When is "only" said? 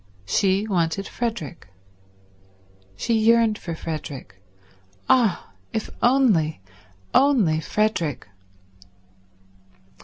6.01-6.59, 7.13-7.59